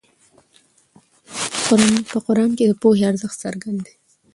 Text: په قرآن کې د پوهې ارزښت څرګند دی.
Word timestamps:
په 2.11 2.17
قرآن 2.25 2.51
کې 2.57 2.65
د 2.67 2.71
پوهې 2.81 3.03
ارزښت 3.11 3.37
څرګند 3.43 3.79
دی. 3.85 3.95